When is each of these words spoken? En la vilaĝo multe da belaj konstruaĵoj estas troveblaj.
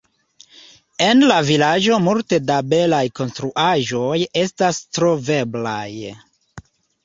En 1.07 1.21
la 1.31 1.37
vilaĝo 1.49 1.99
multe 2.07 2.41
da 2.47 2.57
belaj 2.73 3.03
konstruaĵoj 3.21 4.17
estas 4.47 4.83
troveblaj. 4.99 5.89